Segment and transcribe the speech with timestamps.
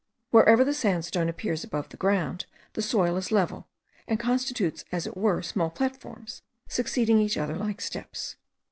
[0.31, 3.67] Wherever the sandstone appears above ground the soil is level,
[4.07, 8.35] and constitutes as it were small platforms, succeeding each other like steps.